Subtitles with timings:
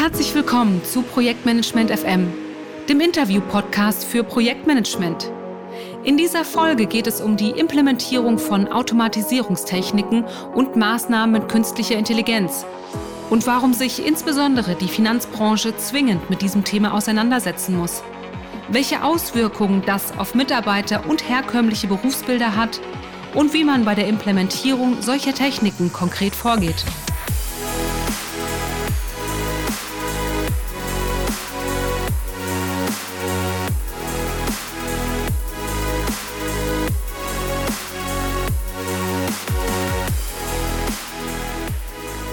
[0.00, 2.32] Herzlich willkommen zu Projektmanagement FM,
[2.88, 5.30] dem Interview-Podcast für Projektmanagement.
[6.04, 10.24] In dieser Folge geht es um die Implementierung von Automatisierungstechniken
[10.54, 12.64] und Maßnahmen mit künstlicher Intelligenz
[13.28, 18.02] und warum sich insbesondere die Finanzbranche zwingend mit diesem Thema auseinandersetzen muss.
[18.70, 22.80] Welche Auswirkungen das auf Mitarbeiter und herkömmliche Berufsbilder hat
[23.34, 26.86] und wie man bei der Implementierung solcher Techniken konkret vorgeht.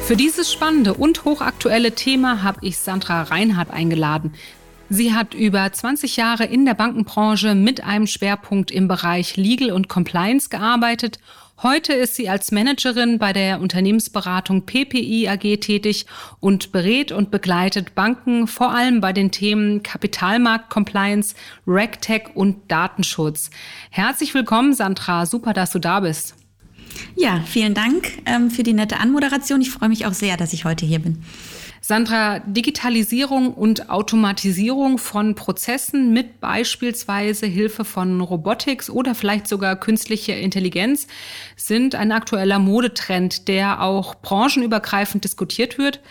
[0.07, 4.35] Für dieses spannende und hochaktuelle Thema habe ich Sandra Reinhardt eingeladen.
[4.87, 9.89] Sie hat über 20 Jahre in der Bankenbranche mit einem Schwerpunkt im Bereich Legal und
[9.89, 11.19] Compliance gearbeitet.
[11.61, 16.05] Heute ist sie als Managerin bei der Unternehmensberatung PPI AG tätig
[16.39, 21.35] und berät und begleitet Banken vor allem bei den Themen Kapitalmarkt Compliance,
[21.67, 23.49] RegTech und Datenschutz.
[23.89, 25.25] Herzlich willkommen, Sandra.
[25.25, 26.46] Super, dass du da bist.
[27.15, 29.61] Ja, vielen Dank ähm, für die nette Anmoderation.
[29.61, 31.23] Ich freue mich auch sehr, dass ich heute hier bin.
[31.81, 40.35] Sandra, Digitalisierung und Automatisierung von Prozessen mit beispielsweise Hilfe von Robotics oder vielleicht sogar künstlicher
[40.35, 41.07] Intelligenz
[41.55, 46.01] sind ein aktueller Modetrend, der auch branchenübergreifend diskutiert wird.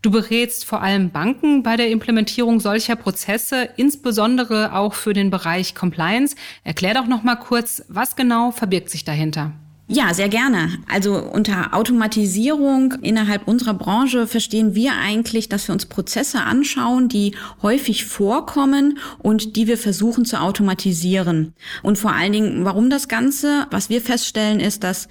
[0.00, 5.74] Du berätst vor allem Banken bei der Implementierung solcher Prozesse, insbesondere auch für den Bereich
[5.74, 6.36] Compliance.
[6.62, 9.52] Erklär doch noch mal kurz, was genau verbirgt sich dahinter?
[9.90, 10.68] Ja, sehr gerne.
[10.86, 17.34] Also unter Automatisierung innerhalb unserer Branche verstehen wir eigentlich, dass wir uns Prozesse anschauen, die
[17.62, 21.54] häufig vorkommen und die wir versuchen zu automatisieren.
[21.82, 23.66] Und vor allen Dingen, warum das Ganze?
[23.70, 25.08] Was wir feststellen, ist, dass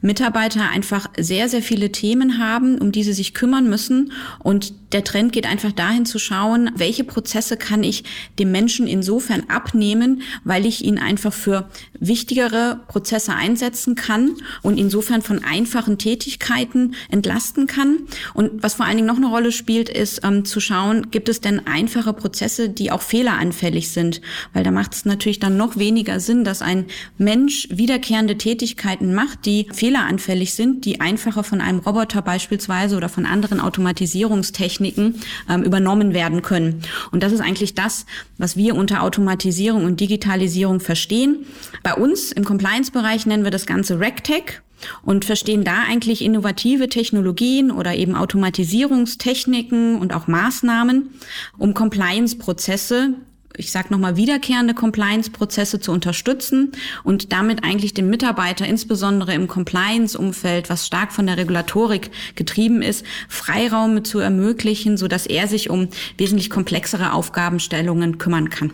[0.00, 4.12] Mitarbeiter einfach sehr, sehr viele Themen haben, um die sie sich kümmern müssen.
[4.38, 8.04] Und der Trend geht einfach dahin zu schauen, welche Prozesse kann ich
[8.38, 15.22] dem Menschen insofern abnehmen, weil ich ihn einfach für wichtigere Prozesse einsetzen kann und insofern
[15.22, 17.98] von einfachen Tätigkeiten entlasten kann.
[18.32, 21.40] Und was vor allen Dingen noch eine Rolle spielt, ist ähm, zu schauen, gibt es
[21.40, 24.20] denn einfache Prozesse, die auch fehleranfällig sind?
[24.52, 26.86] Weil da macht es natürlich dann noch weniger Sinn, dass ein
[27.18, 33.26] Mensch wiederkehrende Tätigkeiten macht, die fehleranfällig sind, die einfacher von einem Roboter beispielsweise oder von
[33.26, 36.82] anderen Automatisierungstechniken ähm, übernommen werden können.
[37.12, 38.06] Und das ist eigentlich das,
[38.38, 41.46] was wir unter Automatisierung und Digitalisierung verstehen.
[41.82, 44.60] Bei uns im Compliance-Bereich nennen wir das Ganze RegTech
[45.02, 51.10] und verstehen da eigentlich innovative Technologien oder eben Automatisierungstechniken und auch Maßnahmen,
[51.58, 53.14] um Compliance-Prozesse
[53.56, 56.72] ich sage nochmal, wiederkehrende Compliance-Prozesse zu unterstützen
[57.04, 63.04] und damit eigentlich dem Mitarbeiter, insbesondere im Compliance-Umfeld, was stark von der Regulatorik getrieben ist,
[63.28, 68.72] Freiraum zu ermöglichen, so dass er sich um wesentlich komplexere Aufgabenstellungen kümmern kann.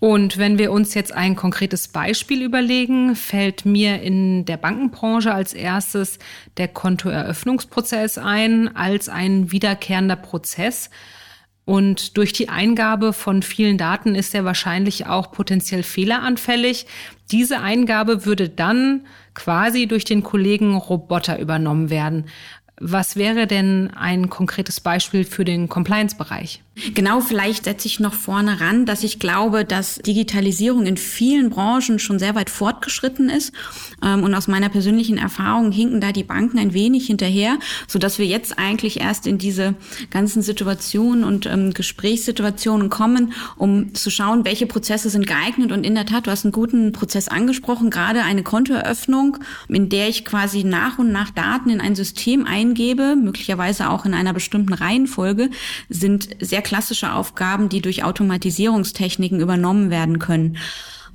[0.00, 5.52] Und wenn wir uns jetzt ein konkretes Beispiel überlegen, fällt mir in der Bankenbranche als
[5.52, 6.18] erstes
[6.56, 10.88] der Kontoeröffnungsprozess ein als ein wiederkehrender Prozess.
[11.64, 16.86] Und durch die Eingabe von vielen Daten ist er wahrscheinlich auch potenziell fehleranfällig.
[17.30, 22.26] Diese Eingabe würde dann quasi durch den Kollegen Roboter übernommen werden.
[22.80, 26.62] Was wäre denn ein konkretes Beispiel für den Compliance-Bereich?
[26.94, 31.98] Genau, vielleicht setze ich noch vorne ran, dass ich glaube, dass Digitalisierung in vielen Branchen
[31.98, 33.52] schon sehr weit fortgeschritten ist.
[34.02, 38.18] Ähm, und aus meiner persönlichen Erfahrung hinken da die Banken ein wenig hinterher, so dass
[38.18, 39.74] wir jetzt eigentlich erst in diese
[40.10, 45.72] ganzen Situationen und ähm, Gesprächssituationen kommen, um zu schauen, welche Prozesse sind geeignet.
[45.72, 49.38] Und in der Tat, du hast einen guten Prozess angesprochen, gerade eine Kontoeröffnung,
[49.68, 54.04] in der ich quasi nach und nach Daten in ein System ein eingebe, möglicherweise auch
[54.04, 55.50] in einer bestimmten Reihenfolge,
[55.88, 60.56] sind sehr klassische Aufgaben, die durch Automatisierungstechniken übernommen werden können.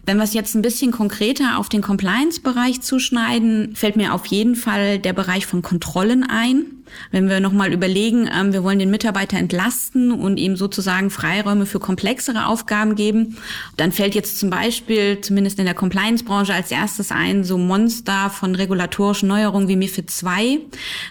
[0.05, 4.57] Wenn wir es jetzt ein bisschen konkreter auf den Compliance-Bereich zuschneiden, fällt mir auf jeden
[4.57, 6.83] Fall der Bereich von Kontrollen ein.
[7.11, 11.79] Wenn wir nochmal überlegen, ähm, wir wollen den Mitarbeiter entlasten und ihm sozusagen Freiräume für
[11.79, 13.37] komplexere Aufgaben geben,
[13.77, 18.55] dann fällt jetzt zum Beispiel, zumindest in der Compliance-Branche, als erstes ein, so Monster von
[18.55, 20.61] regulatorischen Neuerungen wie MIFID II.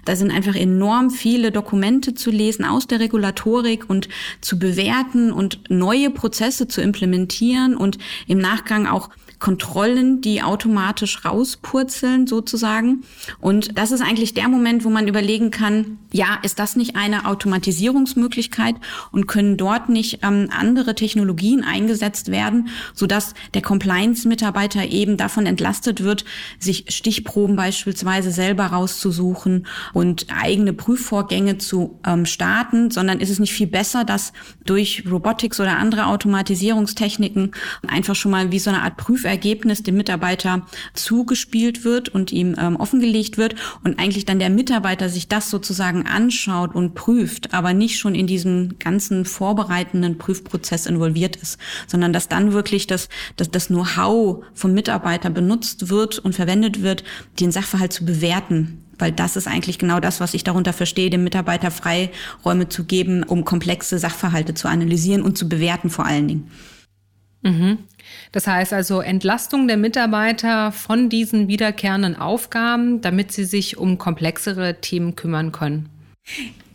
[0.05, 4.09] Da sind einfach enorm viele Dokumente zu lesen aus der Regulatorik und
[4.41, 12.27] zu bewerten und neue Prozesse zu implementieren und im Nachgang auch Kontrollen, die automatisch rauspurzeln
[12.27, 13.03] sozusagen.
[13.41, 17.27] Und das ist eigentlich der Moment, wo man überlegen kann, ja, ist das nicht eine
[17.27, 18.77] Automatisierungsmöglichkeit
[19.11, 26.03] und können dort nicht ähm, andere Technologien eingesetzt werden, sodass der Compliance-Mitarbeiter eben davon entlastet
[26.03, 26.25] wird,
[26.59, 33.53] sich Stichproben beispielsweise selber rauszusuchen und eigene Prüfvorgänge zu ähm, starten, sondern ist es nicht
[33.53, 34.33] viel besser, dass
[34.65, 37.53] durch Robotics oder andere Automatisierungstechniken
[37.87, 38.97] einfach schon mal wie so eine Art
[39.35, 45.09] Prüfergebnis dem Mitarbeiter zugespielt wird und ihm ähm, offengelegt wird und eigentlich dann der Mitarbeiter
[45.09, 51.35] sich das sozusagen anschaut und prüft, aber nicht schon in diesem ganzen vorbereitenden Prüfprozess involviert
[51.37, 51.59] ist,
[51.89, 57.03] sondern dass dann wirklich das, das, das Know-how vom Mitarbeiter benutzt wird und verwendet wird,
[57.41, 61.25] den Sachverhalt zu bewerten weil das ist eigentlich genau das, was ich darunter verstehe, dem
[61.25, 66.51] Mitarbeiter Freiräume zu geben, um komplexe Sachverhalte zu analysieren und zu bewerten vor allen Dingen.
[67.43, 67.79] Mhm.
[68.33, 74.81] Das heißt also Entlastung der Mitarbeiter von diesen wiederkehrenden Aufgaben, damit sie sich um komplexere
[74.81, 75.89] Themen kümmern können.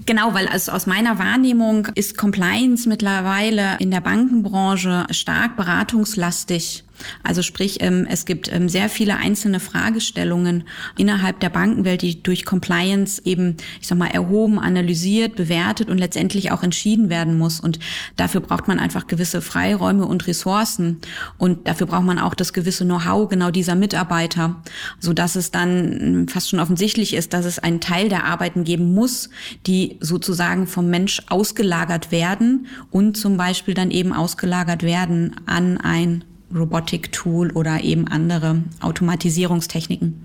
[0.05, 6.83] Genau, weil also aus meiner Wahrnehmung ist Compliance mittlerweile in der Bankenbranche stark beratungslastig.
[7.23, 10.63] Also sprich, ähm, es gibt ähm, sehr viele einzelne Fragestellungen
[10.97, 16.51] innerhalb der Bankenwelt, die durch Compliance eben, ich sag mal, erhoben, analysiert, bewertet und letztendlich
[16.51, 17.59] auch entschieden werden muss.
[17.59, 17.79] Und
[18.15, 20.99] dafür braucht man einfach gewisse Freiräume und Ressourcen.
[21.37, 24.61] Und dafür braucht man auch das gewisse Know-how genau dieser Mitarbeiter,
[24.99, 28.93] so dass es dann fast schon offensichtlich ist, dass es einen Teil der Arbeiten geben
[28.93, 29.29] muss,
[29.65, 36.23] die sozusagen vom Mensch ausgelagert werden und zum Beispiel dann eben ausgelagert werden an ein
[36.53, 40.21] Robotic-Tool oder eben andere Automatisierungstechniken.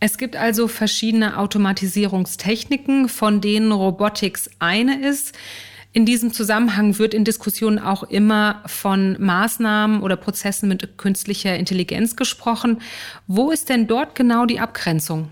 [0.00, 5.36] Es gibt also verschiedene Automatisierungstechniken, von denen Robotics eine ist.
[5.92, 12.16] In diesem Zusammenhang wird in Diskussionen auch immer von Maßnahmen oder Prozessen mit künstlicher Intelligenz
[12.16, 12.80] gesprochen.
[13.26, 15.28] Wo ist denn dort genau die Abgrenzung?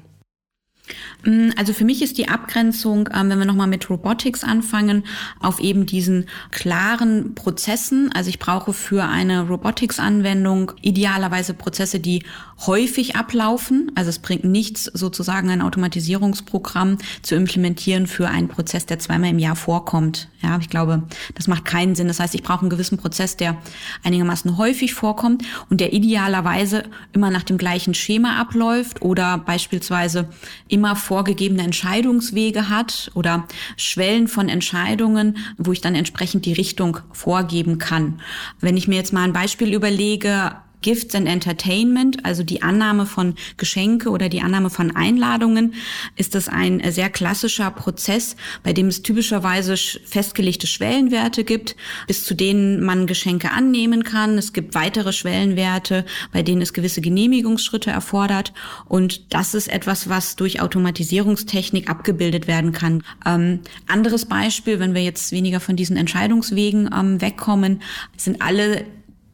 [1.24, 5.04] Mm, also für mich ist die Abgrenzung, ähm, wenn wir nochmal mit Robotics anfangen,
[5.40, 8.10] auf eben diesen klaren Prozessen.
[8.12, 12.24] Also ich brauche für eine Robotics-Anwendung idealerweise Prozesse, die
[12.66, 13.92] häufig ablaufen.
[13.94, 19.38] Also es bringt nichts, sozusagen ein Automatisierungsprogramm zu implementieren für einen Prozess, der zweimal im
[19.38, 20.28] Jahr vorkommt.
[20.42, 21.02] Ja, ich glaube,
[21.34, 22.08] das macht keinen Sinn.
[22.08, 23.56] Das heißt, ich brauche einen gewissen Prozess, der
[24.02, 30.28] einigermaßen häufig vorkommt und der idealerweise immer nach dem gleichen Schema abläuft oder beispielsweise
[30.78, 37.78] immer vorgegebene Entscheidungswege hat oder Schwellen von Entscheidungen, wo ich dann entsprechend die Richtung vorgeben
[37.78, 38.20] kann.
[38.60, 40.52] Wenn ich mir jetzt mal ein Beispiel überlege,
[40.82, 45.74] Gifts and Entertainment, also die Annahme von Geschenke oder die Annahme von Einladungen,
[46.16, 51.76] ist das ein äh, sehr klassischer Prozess, bei dem es typischerweise festgelegte Schwellenwerte gibt,
[52.06, 54.38] bis zu denen man Geschenke annehmen kann.
[54.38, 58.52] Es gibt weitere Schwellenwerte, bei denen es gewisse Genehmigungsschritte erfordert.
[58.86, 63.02] Und das ist etwas, was durch Automatisierungstechnik abgebildet werden kann.
[63.26, 67.82] Ähm, anderes Beispiel, wenn wir jetzt weniger von diesen Entscheidungswegen ähm, wegkommen,
[68.16, 68.84] sind alle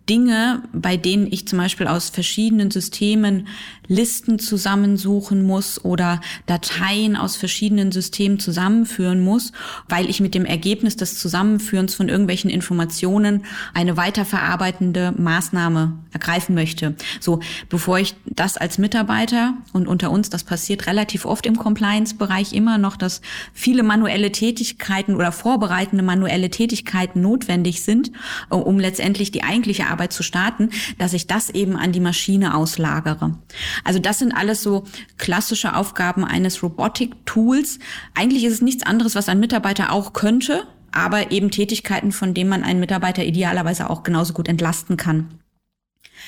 [0.09, 3.49] Dinge, bei denen ich zum Beispiel aus verschiedenen Systemen
[3.87, 9.53] Listen zusammensuchen muss oder Dateien aus verschiedenen Systemen zusammenführen muss,
[9.89, 16.95] weil ich mit dem Ergebnis des Zusammenführens von irgendwelchen Informationen eine weiterverarbeitende Maßnahme ergreifen möchte.
[17.21, 22.53] So, bevor ich das als Mitarbeiter und unter uns, das passiert relativ oft im Compliance-Bereich
[22.53, 23.21] immer noch, dass
[23.53, 28.13] viele manuelle Tätigkeiten oder vorbereitende manuelle Tätigkeiten notwendig sind,
[28.49, 33.39] um letztendlich die eigentliche Arbeit zu starten, dass ich das eben an die Maschine auslagere.
[33.85, 34.85] Also das sind alles so
[35.19, 37.79] klassische Aufgaben eines Robotic-Tools.
[38.15, 42.51] Eigentlich ist es nichts anderes, was ein Mitarbeiter auch könnte, aber eben Tätigkeiten, von denen
[42.51, 45.29] man einen Mitarbeiter idealerweise auch genauso gut entlasten kann.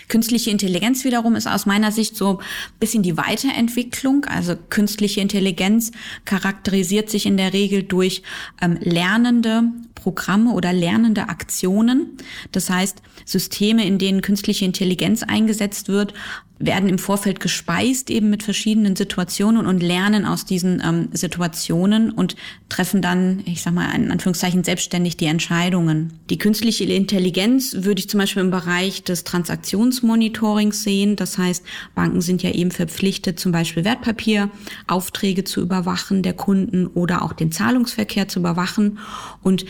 [0.08, 2.44] Künstliche Intelligenz wiederum ist aus meiner Sicht so ein
[2.78, 4.24] bisschen die Weiterentwicklung.
[4.26, 5.90] Also künstliche Intelligenz
[6.24, 8.22] charakterisiert sich in der Regel durch
[8.62, 9.64] ähm, lernende
[9.96, 12.16] Programme oder lernende Aktionen.
[12.52, 16.14] Das heißt, Systeme, in denen künstliche Intelligenz eingesetzt wird,
[16.58, 22.34] werden im Vorfeld gespeist eben mit verschiedenen Situationen und lernen aus diesen ähm, Situationen und
[22.70, 26.14] treffen dann, ich sag mal in Anführungszeichen, selbstständig die Entscheidungen.
[26.30, 31.16] Die künstliche Intelligenz würde ich zum Beispiel im Bereich des Transaktionsmonitorings sehen.
[31.16, 31.62] Das heißt,
[31.94, 37.52] Banken sind ja eben verpflichtet, zum Beispiel Wertpapieraufträge zu überwachen der Kunden oder auch den
[37.52, 38.98] Zahlungsverkehr zu überwachen.
[39.42, 39.66] Und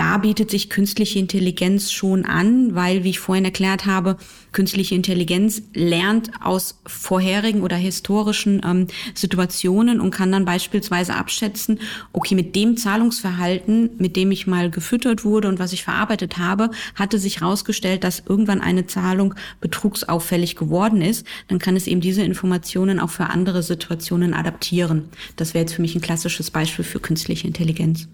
[0.00, 4.16] da bietet sich künstliche Intelligenz schon an, weil, wie ich vorhin erklärt habe,
[4.50, 11.80] künstliche Intelligenz lernt aus vorherigen oder historischen ähm, Situationen und kann dann beispielsweise abschätzen,
[12.14, 16.70] okay, mit dem Zahlungsverhalten, mit dem ich mal gefüttert wurde und was ich verarbeitet habe,
[16.94, 21.26] hatte sich herausgestellt, dass irgendwann eine Zahlung betrugsauffällig geworden ist.
[21.48, 25.10] Dann kann es eben diese Informationen auch für andere Situationen adaptieren.
[25.36, 28.08] Das wäre jetzt für mich ein klassisches Beispiel für künstliche Intelligenz.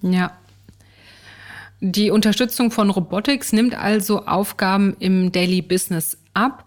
[0.00, 0.32] Ja,
[1.80, 6.64] die Unterstützung von Robotics nimmt also Aufgaben im Daily Business ab.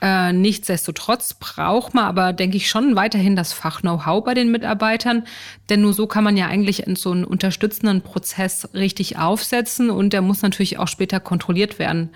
[0.00, 5.24] Äh, nichtsdestotrotz braucht man aber, denke ich, schon weiterhin das Fach-Know-how bei den Mitarbeitern,
[5.70, 10.12] denn nur so kann man ja eigentlich in so einen unterstützenden Prozess richtig aufsetzen und
[10.12, 12.10] der muss natürlich auch später kontrolliert werden.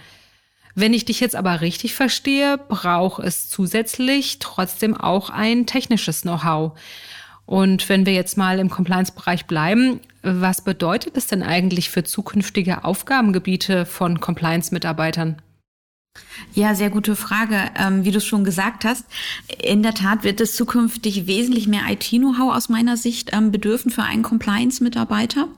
[0.75, 6.78] Wenn ich dich jetzt aber richtig verstehe, braucht es zusätzlich trotzdem auch ein technisches Know-how.
[7.46, 12.84] Und wenn wir jetzt mal im Compliance-Bereich bleiben, was bedeutet das denn eigentlich für zukünftige
[12.84, 15.40] Aufgabengebiete von Compliance-Mitarbeitern?
[16.54, 17.56] Ja, sehr gute Frage.
[17.78, 19.04] Ähm, wie du schon gesagt hast,
[19.62, 24.02] in der Tat wird es zukünftig wesentlich mehr IT-Know-how aus meiner Sicht ähm, bedürfen für
[24.02, 25.48] einen Compliance-Mitarbeiter.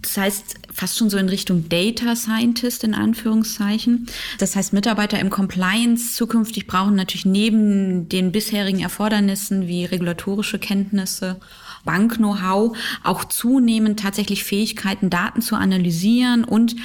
[0.00, 4.08] Das heißt, fast schon so in Richtung Data Scientist in Anführungszeichen.
[4.38, 11.38] Das heißt, Mitarbeiter im Compliance zukünftig brauchen natürlich neben den bisherigen Erfordernissen wie regulatorische Kenntnisse,
[11.84, 16.76] Bank-Know-how auch zunehmend tatsächlich Fähigkeiten, Daten zu analysieren und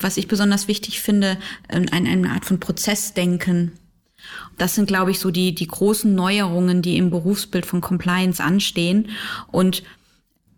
[0.00, 3.72] was ich besonders wichtig finde, eine, eine Art von Prozessdenken
[4.58, 9.10] das sind, glaube ich, so die, die großen Neuerungen, die im Berufsbild von Compliance anstehen.
[9.50, 9.82] Und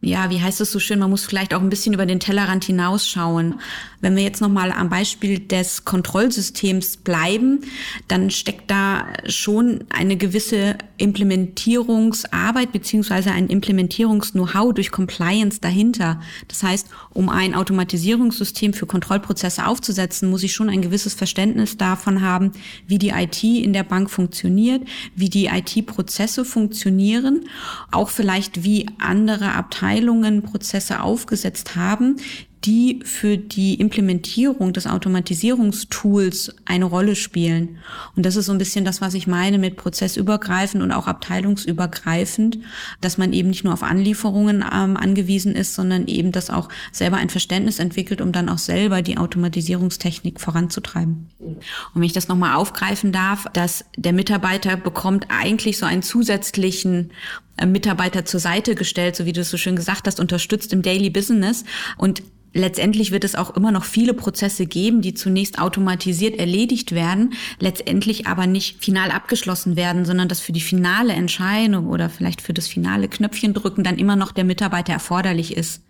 [0.03, 2.65] ja, wie heißt es so schön, man muss vielleicht auch ein bisschen über den Tellerrand
[2.65, 3.57] hinausschauen.
[4.00, 7.61] Wenn wir jetzt nochmal am Beispiel des Kontrollsystems bleiben,
[8.07, 16.21] dann steckt da schon eine gewisse Implementierungsarbeit beziehungsweise ein Implementierungs-Know-how durch Compliance dahinter.
[16.47, 22.21] Das heißt, um ein Automatisierungssystem für Kontrollprozesse aufzusetzen, muss ich schon ein gewisses Verständnis davon
[22.21, 22.53] haben,
[22.87, 24.83] wie die IT in der Bank funktioniert,
[25.15, 27.47] wie die IT-Prozesse funktionieren,
[27.91, 29.55] auch vielleicht wie andere
[29.87, 32.16] Abteilungen Prozesse aufgesetzt haben,
[32.64, 37.78] die für die Implementierung des Automatisierungstools eine Rolle spielen.
[38.16, 42.58] Und das ist so ein bisschen das, was ich meine mit prozessübergreifend und auch abteilungsübergreifend,
[43.00, 47.18] dass man eben nicht nur auf Anlieferungen ähm, angewiesen ist, sondern eben das auch selber
[47.18, 51.28] ein Verständnis entwickelt, um dann auch selber die Automatisierungstechnik voranzutreiben.
[51.38, 51.60] Und
[51.94, 57.12] wenn ich das nochmal aufgreifen darf, dass der Mitarbeiter bekommt eigentlich so einen zusätzlichen
[57.58, 60.82] äh, Mitarbeiter zur Seite gestellt, so wie du es so schön gesagt hast, unterstützt im
[60.82, 61.64] Daily Business.
[61.96, 62.22] Und
[62.56, 68.26] Letztendlich wird es auch immer noch viele Prozesse geben, die zunächst automatisiert erledigt werden, letztendlich
[68.26, 72.66] aber nicht final abgeschlossen werden, sondern dass für die finale Entscheidung oder vielleicht für das
[72.66, 75.82] finale Knöpfchen drücken dann immer noch der Mitarbeiter erforderlich ist.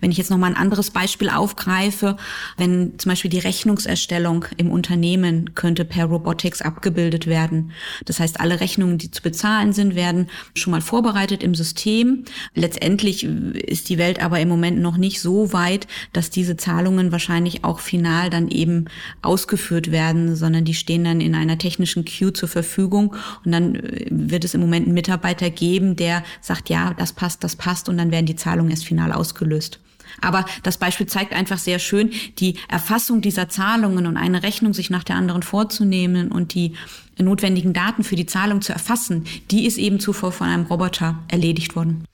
[0.00, 2.16] Wenn ich jetzt noch mal ein anderes Beispiel aufgreife,
[2.56, 7.72] wenn zum Beispiel die Rechnungserstellung im Unternehmen könnte per Robotics abgebildet werden.
[8.04, 12.24] Das heißt, alle Rechnungen, die zu bezahlen sind, werden schon mal vorbereitet im System.
[12.54, 15.86] Letztendlich ist die Welt aber im Moment noch nicht so weit,
[16.16, 18.86] dass diese Zahlungen wahrscheinlich auch final dann eben
[19.22, 24.06] ausgeführt werden, sondern die stehen dann in einer technischen Queue zur Verfügung und dann äh,
[24.10, 27.98] wird es im Moment einen Mitarbeiter geben, der sagt, ja, das passt, das passt und
[27.98, 29.80] dann werden die Zahlungen erst final ausgelöst ausgelöst.
[30.20, 34.90] Aber das Beispiel zeigt einfach sehr schön, die Erfassung dieser Zahlungen und eine Rechnung sich
[34.90, 36.74] nach der anderen vorzunehmen und die
[37.18, 41.74] notwendigen Daten für die Zahlung zu erfassen, die ist eben zuvor von einem Roboter erledigt
[41.74, 42.04] worden.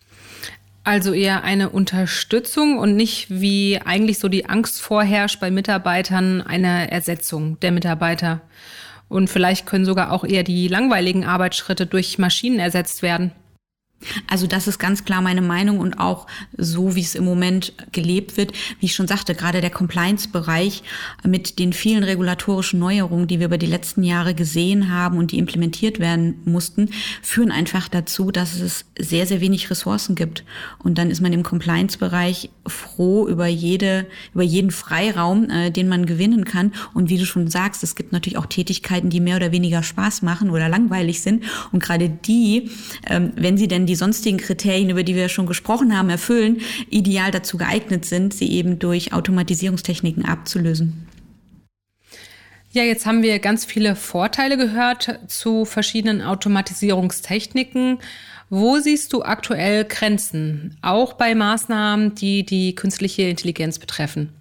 [0.83, 6.91] Also eher eine Unterstützung und nicht wie eigentlich so die Angst vorherrscht bei Mitarbeitern eine
[6.91, 8.41] Ersetzung der Mitarbeiter.
[9.09, 13.33] Und vielleicht können sogar auch eher die langweiligen Arbeitsschritte durch Maschinen ersetzt werden.
[14.29, 16.27] Also das ist ganz klar meine Meinung und auch
[16.57, 18.53] so, wie es im Moment gelebt wird.
[18.79, 20.83] Wie ich schon sagte, gerade der Compliance-Bereich
[21.27, 25.39] mit den vielen regulatorischen Neuerungen, die wir über die letzten Jahre gesehen haben und die
[25.39, 26.91] implementiert werden mussten,
[27.23, 30.45] führen einfach dazu, dass es sehr, sehr wenig Ressourcen gibt.
[30.79, 36.07] Und dann ist man im Compliance-Bereich froh über jede, über jeden Freiraum, äh, den man
[36.07, 36.73] gewinnen kann.
[36.95, 40.23] Und wie du schon sagst, es gibt natürlich auch Tätigkeiten, die mehr oder weniger Spaß
[40.23, 41.45] machen oder langweilig sind.
[41.73, 42.71] Und gerade die,
[43.07, 47.31] ähm, wenn sie denn die sonstigen Kriterien, über die wir schon gesprochen haben, erfüllen, ideal
[47.31, 51.07] dazu geeignet sind, sie eben durch Automatisierungstechniken abzulösen.
[52.73, 57.99] Ja, jetzt haben wir ganz viele Vorteile gehört zu verschiedenen Automatisierungstechniken.
[58.49, 64.40] Wo siehst du aktuell Grenzen, auch bei Maßnahmen, die die künstliche Intelligenz betreffen?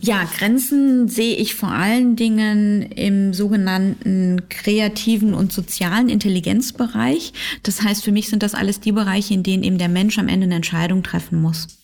[0.00, 7.32] Ja, Grenzen sehe ich vor allen Dingen im sogenannten kreativen und sozialen Intelligenzbereich.
[7.64, 10.28] Das heißt, für mich sind das alles die Bereiche, in denen eben der Mensch am
[10.28, 11.77] Ende eine Entscheidung treffen muss.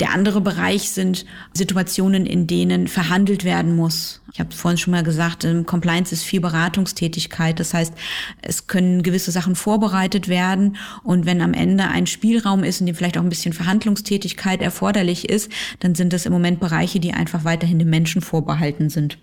[0.00, 4.20] Der andere Bereich sind Situationen, in denen verhandelt werden muss.
[4.32, 7.60] Ich habe vorhin schon mal gesagt, Compliance ist viel Beratungstätigkeit.
[7.60, 7.92] Das heißt,
[8.40, 12.94] es können gewisse Sachen vorbereitet werden und wenn am Ende ein Spielraum ist, in dem
[12.94, 17.44] vielleicht auch ein bisschen Verhandlungstätigkeit erforderlich ist, dann sind das im Moment Bereiche, die einfach
[17.44, 19.18] weiterhin den Menschen vorbehalten sind.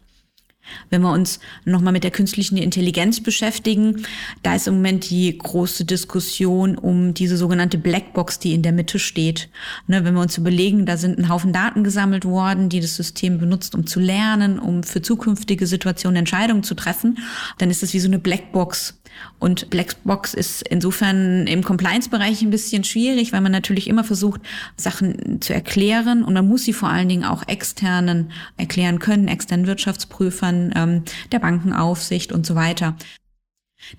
[0.90, 4.06] Wenn wir uns nochmal mit der künstlichen Intelligenz beschäftigen,
[4.44, 9.00] da ist im Moment die große Diskussion um diese sogenannte Blackbox, die in der Mitte
[9.00, 9.50] steht.
[9.88, 13.40] Ne, wenn wir uns überlegen, da sind ein Haufen Daten gesammelt worden, die das System
[13.40, 17.20] benutzt, um zu lernen, um für zukünftige Situationen Entscheidungen zu treffen,
[17.58, 18.99] dann ist es wie so eine Blackbox.
[19.40, 24.42] Und Blackbox ist insofern im Compliance-Bereich ein bisschen schwierig, weil man natürlich immer versucht,
[24.76, 29.68] Sachen zu erklären und man muss sie vor allen Dingen auch externen erklären können, externen
[29.68, 32.96] Wirtschaftsprüfern, ähm, der Bankenaufsicht und so weiter.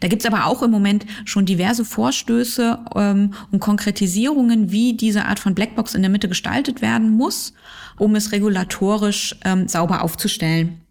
[0.00, 5.40] Da gibt's aber auch im Moment schon diverse Vorstöße ähm, und Konkretisierungen, wie diese Art
[5.40, 7.55] von Blackbox in der Mitte gestaltet werden muss,
[7.97, 10.83] um es regulatorisch ähm, sauber aufzustellen.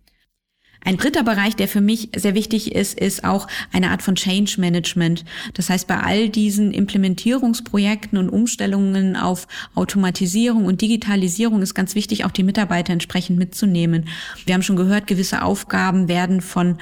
[0.84, 4.56] Ein dritter Bereich, der für mich sehr wichtig ist, ist auch eine Art von Change
[4.60, 5.26] Management.
[5.54, 12.24] Das heißt, bei all diesen Implementierungsprojekten und Umstellungen auf Automatisierung und Digitalisierung ist ganz wichtig,
[12.24, 14.08] auch die Mitarbeiter entsprechend mitzunehmen.
[14.46, 16.78] Wir haben schon gehört, gewisse Aufgaben werden von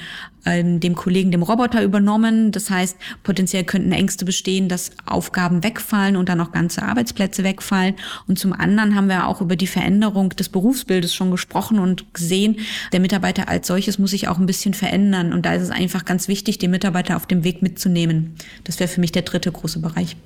[0.46, 2.52] dem Kollegen, dem Roboter übernommen.
[2.52, 7.94] Das heißt, potenziell könnten Ängste bestehen, dass Aufgaben wegfallen und dann auch ganze Arbeitsplätze wegfallen.
[8.26, 12.56] Und zum anderen haben wir auch über die Veränderung des Berufsbildes schon gesprochen und gesehen,
[12.92, 15.32] der Mitarbeiter als solches muss sich auch ein bisschen verändern.
[15.32, 18.34] Und da ist es einfach ganz wichtig, die Mitarbeiter auf dem Weg mitzunehmen.
[18.64, 20.16] Das wäre für mich der dritte große Bereich.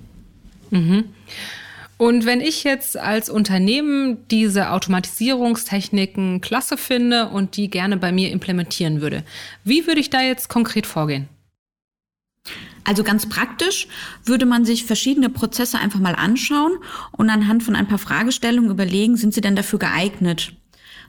[0.70, 1.04] Mhm.
[2.02, 8.32] Und wenn ich jetzt als Unternehmen diese Automatisierungstechniken klasse finde und die gerne bei mir
[8.32, 9.22] implementieren würde,
[9.62, 11.28] wie würde ich da jetzt konkret vorgehen?
[12.82, 13.86] Also ganz praktisch
[14.24, 16.72] würde man sich verschiedene Prozesse einfach mal anschauen
[17.12, 20.54] und anhand von ein paar Fragestellungen überlegen, sind sie denn dafür geeignet?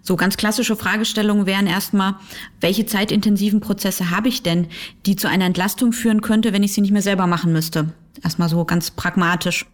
[0.04, 2.18] So ganz klassische Fragestellungen wären erstmal,
[2.62, 4.68] welche zeitintensiven Prozesse habe ich denn,
[5.08, 7.94] die zu einer Entlastung führen könnte, wenn ich sie nicht mehr selber machen müsste?
[8.22, 9.66] Erstmal so ganz pragmatisch.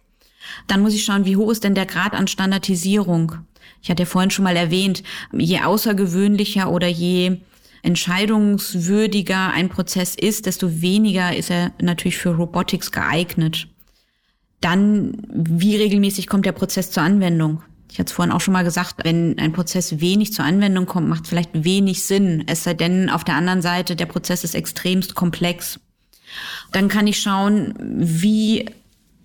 [0.66, 3.36] Dann muss ich schauen, wie hoch ist denn der Grad an Standardisierung?
[3.82, 5.02] Ich hatte ja vorhin schon mal erwähnt,
[5.32, 7.38] je außergewöhnlicher oder je
[7.82, 13.68] entscheidungswürdiger ein Prozess ist, desto weniger ist er natürlich für Robotics geeignet.
[14.60, 17.62] Dann, wie regelmäßig kommt der Prozess zur Anwendung?
[17.90, 21.08] Ich hatte es vorhin auch schon mal gesagt, wenn ein Prozess wenig zur Anwendung kommt,
[21.08, 22.44] macht es vielleicht wenig Sinn.
[22.46, 25.80] Es sei denn, auf der anderen Seite, der Prozess ist extremst komplex.
[26.70, 28.66] Dann kann ich schauen, wie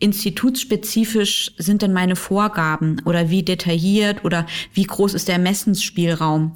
[0.06, 6.54] institutsspezifisch sind denn meine Vorgaben oder wie detailliert oder wie groß ist der Ermessensspielraum?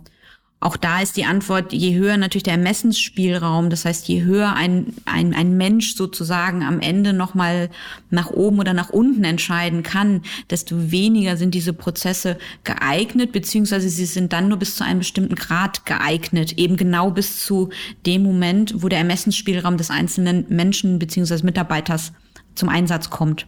[0.62, 4.94] Auch da ist die Antwort, je höher natürlich der Ermessensspielraum, das heißt, je höher ein,
[5.05, 7.70] ein, ein Mensch sozusagen am Ende nochmal
[8.09, 14.03] nach oben oder nach unten entscheiden kann, desto weniger sind diese Prozesse geeignet, beziehungsweise sie
[14.03, 17.70] sind dann nur bis zu einem bestimmten Grad geeignet, eben genau bis zu
[18.05, 22.12] dem Moment, wo der Ermessensspielraum des einzelnen Menschen beziehungsweise Mitarbeiters
[22.55, 23.48] zum Einsatz kommt.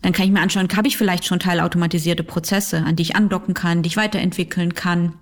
[0.00, 3.54] Dann kann ich mir anschauen, habe ich vielleicht schon teilautomatisierte Prozesse, an die ich andocken
[3.54, 5.18] kann, die ich weiterentwickeln kann.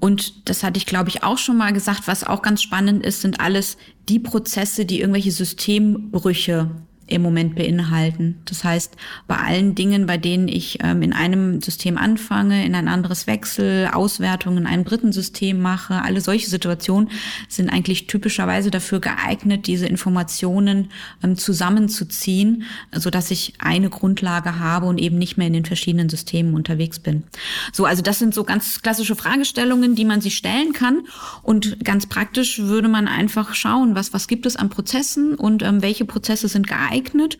[0.00, 3.20] Und das hatte ich, glaube ich, auch schon mal gesagt, was auch ganz spannend ist,
[3.20, 3.76] sind alles
[4.08, 6.70] die Prozesse, die irgendwelche Systembrüche
[7.06, 8.40] im Moment beinhalten.
[8.46, 12.88] Das heißt, bei allen Dingen, bei denen ich ähm, in einem System anfange, in ein
[12.88, 17.10] anderes wechsel, Auswertungen in einem dritten System mache, alle solche Situationen
[17.48, 20.90] sind eigentlich typischerweise dafür geeignet, diese Informationen
[21.22, 26.08] ähm, zusammenzuziehen, so dass ich eine Grundlage habe und eben nicht mehr in den verschiedenen
[26.08, 27.24] Systemen unterwegs bin.
[27.72, 31.02] So, also das sind so ganz klassische Fragestellungen, die man sich stellen kann
[31.42, 35.82] und ganz praktisch würde man einfach schauen, was was gibt es an Prozessen und ähm,
[35.82, 37.38] welche Prozesse sind geeignet geeignet.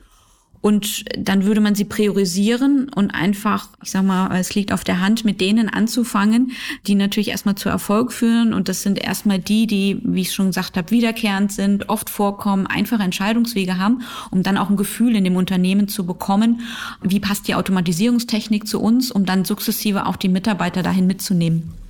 [0.61, 4.99] Und dann würde man sie priorisieren und einfach, ich sag mal, es liegt auf der
[4.99, 6.53] Hand, mit denen anzufangen,
[6.87, 8.55] die natürlich erstmal zu Erfolg führen.
[8.55, 12.67] Und das sind erstmal die, die, wie ich schon gesagt habe, wiederkehrend sind, oft vorkommen,
[12.67, 16.63] einfache Entscheidungswege haben, um dann auch ein Gefühl in dem Unternehmen zu bekommen,
[17.03, 21.84] wie passt die Automatisierungstechnik zu uns, um dann sukzessive auch die Mitarbeiter dahin mitzunehmen.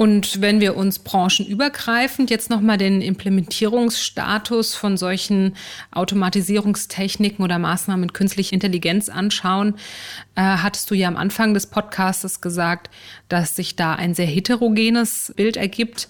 [0.00, 5.56] Und wenn wir uns branchenübergreifend jetzt nochmal den Implementierungsstatus von solchen
[5.90, 9.74] Automatisierungstechniken oder Maßnahmen mit künstlicher Intelligenz anschauen,
[10.36, 12.88] äh, hattest du ja am Anfang des Podcasts gesagt,
[13.28, 16.08] dass sich da ein sehr heterogenes Bild ergibt.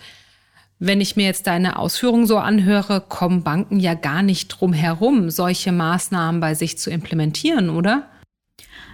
[0.79, 5.31] Wenn ich mir jetzt deine Ausführungen so anhöre, kommen Banken ja gar nicht drum herum,
[5.31, 8.09] solche Maßnahmen bei sich zu implementieren, oder?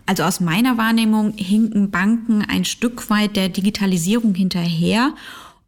[0.07, 5.15] Also aus meiner Wahrnehmung hinken Banken ein Stück weit der Digitalisierung hinterher.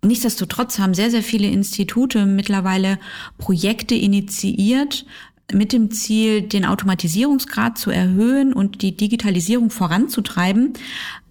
[0.05, 2.99] Nichtsdestotrotz haben sehr, sehr viele Institute mittlerweile
[3.37, 5.05] Projekte initiiert,
[5.53, 10.75] mit dem Ziel, den Automatisierungsgrad zu erhöhen und die Digitalisierung voranzutreiben.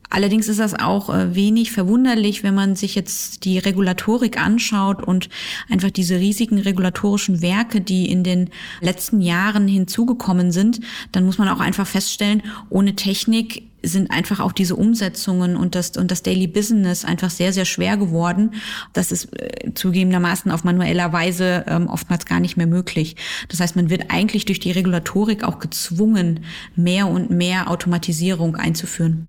[0.10, 5.30] Allerdings ist das auch äh, wenig verwunderlich, wenn man sich jetzt die Regulatorik anschaut und
[5.70, 8.50] einfach diese riesigen regulatorischen Werke, die in den
[8.82, 10.80] letzten Jahren hinzugekommen sind,
[11.12, 15.92] dann muss man auch einfach feststellen, ohne Technik sind einfach auch diese Umsetzungen und das,
[15.98, 18.56] und das Daily Business einfach sehr, sehr schwer geworden.
[18.94, 23.16] Das ist äh, zugegebenermaßen auf manueller Weise ähm, oftmals gar nicht mehr möglich.
[23.50, 26.42] Das heißt, man wird eigentlich durch die Regulatorik auch gezwungen,
[26.76, 29.28] mehr und mehr Automatisierung einzuführen.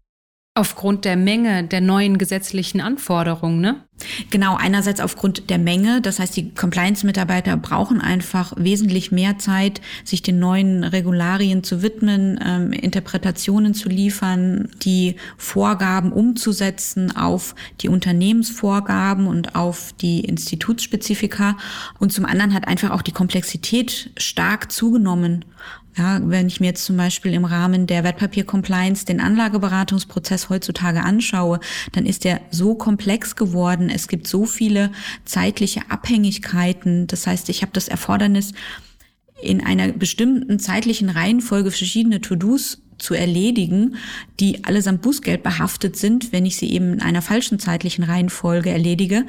[0.59, 3.77] Aufgrund der Menge der neuen gesetzlichen Anforderungen, ne?
[4.33, 6.01] Genau, einerseits aufgrund der Menge.
[6.01, 12.41] Das heißt, die Compliance-Mitarbeiter brauchen einfach wesentlich mehr Zeit, sich den neuen Regularien zu widmen,
[12.45, 21.57] ähm, Interpretationen zu liefern, die Vorgaben umzusetzen auf die Unternehmensvorgaben und auf die Institutsspezifika.
[22.01, 25.45] Und zum anderen hat einfach auch die Komplexität stark zugenommen.
[25.99, 31.59] Ja, wenn ich mir jetzt zum Beispiel im Rahmen der Wertpapier-Compliance den Anlageberatungsprozess heutzutage anschaue,
[31.91, 33.91] dann ist der so komplex geworden.
[33.91, 34.93] Es gibt so viele
[35.25, 37.09] zeitliche Abhängigkeiten.
[37.09, 38.53] Das heißt, ich habe das Erfordernis,
[39.43, 43.97] in einer bestimmten zeitlichen Reihenfolge verschiedene To-Dos zu erledigen,
[44.41, 49.25] die allesamt Bußgeld behaftet sind, wenn ich sie eben in einer falschen zeitlichen Reihenfolge erledige,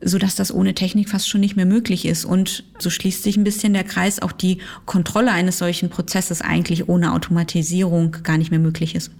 [0.00, 2.24] so dass das ohne Technik fast schon nicht mehr möglich ist.
[2.24, 6.88] Und so schließt sich ein bisschen der Kreis, auch die Kontrolle eines solchen Prozesses eigentlich
[6.88, 9.10] ohne Automatisierung gar nicht mehr möglich ist.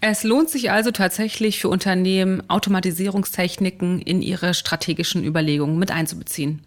[0.00, 6.65] Es lohnt sich also tatsächlich für Unternehmen, Automatisierungstechniken in ihre strategischen Überlegungen mit einzubeziehen.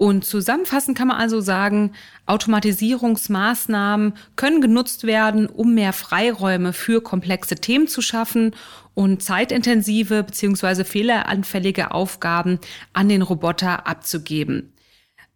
[0.00, 1.92] Und zusammenfassend kann man also sagen,
[2.24, 8.54] Automatisierungsmaßnahmen können genutzt werden, um mehr Freiräume für komplexe Themen zu schaffen
[8.94, 10.84] und zeitintensive bzw.
[10.84, 12.60] fehleranfällige Aufgaben
[12.94, 14.72] an den Roboter abzugeben.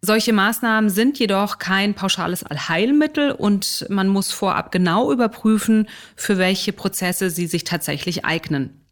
[0.01, 6.73] Solche Maßnahmen sind jedoch kein pauschales Allheilmittel und man muss vorab genau überprüfen, für welche
[6.73, 8.84] Prozesse sie sich tatsächlich eignen.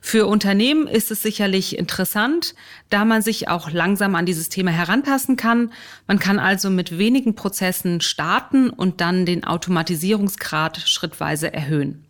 [0.00, 2.54] Für Unternehmen ist es sicherlich interessant,
[2.88, 5.72] da man sich auch langsam an dieses Thema herantasten kann.
[6.06, 12.06] Man kann also mit wenigen Prozessen starten und dann den Automatisierungsgrad schrittweise erhöhen.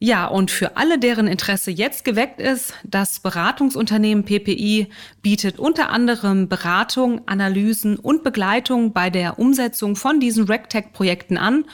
[0.00, 4.88] Ja, und für alle, deren Interesse jetzt geweckt ist, das Beratungsunternehmen PPI
[5.22, 11.64] bietet unter anderem Beratung, Analysen und Begleitung bei der Umsetzung von diesen RegTech-Projekten an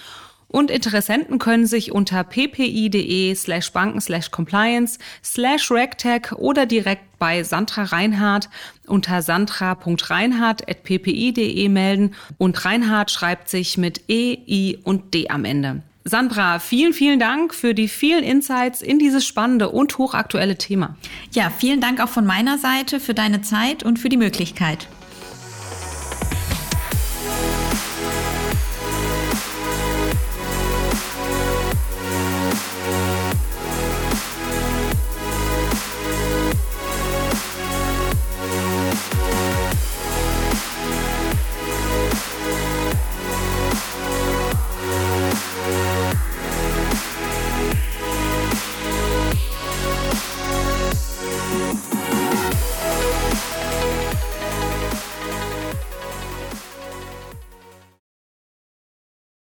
[0.51, 7.43] und Interessenten können sich unter ppi.de slash banken slash compliance slash regtech oder direkt bei
[7.45, 8.49] Sandra Reinhardt
[8.87, 15.83] unter sandra.reinhardt.ppi.de melden und Reinhardt schreibt sich mit E, I und D am Ende.
[16.05, 20.97] Sandra, vielen, vielen Dank für die vielen Insights in dieses spannende und hochaktuelle Thema.
[21.33, 24.89] Ja, vielen Dank auch von meiner Seite für deine Zeit und für die Möglichkeit.